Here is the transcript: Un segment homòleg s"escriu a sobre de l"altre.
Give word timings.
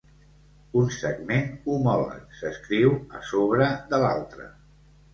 Un 0.79 0.89
segment 0.95 1.53
homòleg 1.75 2.25
s"escriu 2.39 2.99
a 3.21 3.25
sobre 3.31 3.71
de 3.93 4.01
l"altre. 4.03 4.53